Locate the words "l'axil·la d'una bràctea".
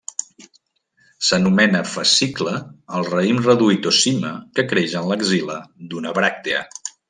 5.13-6.65